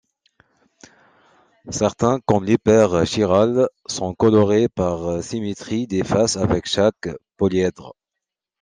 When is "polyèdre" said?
7.37-7.95